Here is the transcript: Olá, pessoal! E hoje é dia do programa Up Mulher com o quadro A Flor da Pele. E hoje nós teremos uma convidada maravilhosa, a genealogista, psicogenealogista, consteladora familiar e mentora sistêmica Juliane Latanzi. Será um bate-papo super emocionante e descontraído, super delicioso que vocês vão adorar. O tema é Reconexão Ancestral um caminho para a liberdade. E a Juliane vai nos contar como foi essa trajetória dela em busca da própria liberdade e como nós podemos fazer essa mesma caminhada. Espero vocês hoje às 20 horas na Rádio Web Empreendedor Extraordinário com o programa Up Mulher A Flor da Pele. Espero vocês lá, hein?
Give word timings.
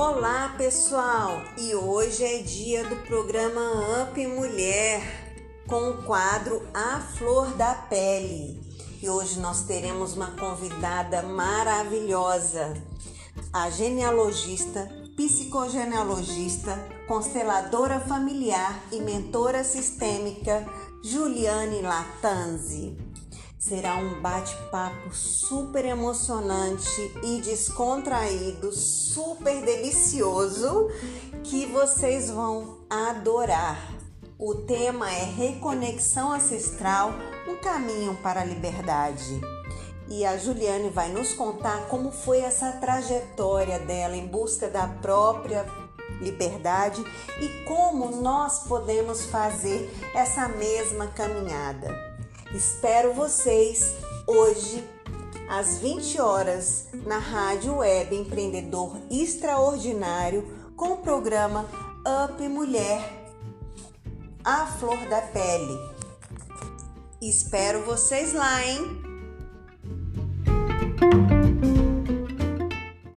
Olá, 0.00 0.54
pessoal! 0.56 1.42
E 1.56 1.74
hoje 1.74 2.22
é 2.22 2.38
dia 2.38 2.84
do 2.84 2.94
programa 3.08 3.60
Up 4.04 4.26
Mulher 4.28 5.02
com 5.66 5.90
o 5.90 6.04
quadro 6.04 6.62
A 6.72 7.00
Flor 7.00 7.48
da 7.56 7.74
Pele. 7.74 8.62
E 9.02 9.10
hoje 9.10 9.40
nós 9.40 9.64
teremos 9.64 10.14
uma 10.14 10.30
convidada 10.36 11.22
maravilhosa, 11.22 12.80
a 13.52 13.68
genealogista, 13.70 14.88
psicogenealogista, 15.16 16.78
consteladora 17.08 17.98
familiar 17.98 18.80
e 18.92 19.00
mentora 19.00 19.64
sistêmica 19.64 20.64
Juliane 21.02 21.82
Latanzi. 21.82 23.07
Será 23.58 23.96
um 23.96 24.20
bate-papo 24.20 25.12
super 25.12 25.84
emocionante 25.84 27.12
e 27.24 27.40
descontraído, 27.40 28.70
super 28.70 29.60
delicioso 29.62 30.88
que 31.42 31.66
vocês 31.66 32.30
vão 32.30 32.78
adorar. 32.88 33.94
O 34.38 34.54
tema 34.54 35.10
é 35.10 35.24
Reconexão 35.24 36.30
Ancestral 36.30 37.12
um 37.48 37.56
caminho 37.56 38.16
para 38.22 38.42
a 38.42 38.44
liberdade. 38.44 39.40
E 40.06 40.24
a 40.24 40.38
Juliane 40.38 40.88
vai 40.90 41.08
nos 41.08 41.32
contar 41.32 41.88
como 41.88 42.12
foi 42.12 42.38
essa 42.38 42.70
trajetória 42.74 43.80
dela 43.80 44.16
em 44.16 44.28
busca 44.28 44.68
da 44.68 44.86
própria 44.86 45.66
liberdade 46.20 47.02
e 47.40 47.64
como 47.64 48.22
nós 48.22 48.60
podemos 48.68 49.24
fazer 49.24 49.92
essa 50.14 50.46
mesma 50.46 51.08
caminhada. 51.08 52.17
Espero 52.54 53.12
vocês 53.12 53.94
hoje 54.26 54.82
às 55.50 55.78
20 55.78 56.20
horas 56.20 56.86
na 57.06 57.18
Rádio 57.18 57.76
Web 57.76 58.16
Empreendedor 58.16 58.96
Extraordinário 59.10 60.72
com 60.74 60.92
o 60.92 60.96
programa 60.96 61.66
Up 62.24 62.48
Mulher 62.48 63.02
A 64.42 64.66
Flor 64.66 64.98
da 65.08 65.20
Pele. 65.20 65.78
Espero 67.20 67.84
vocês 67.84 68.32
lá, 68.32 68.64
hein? 68.64 69.08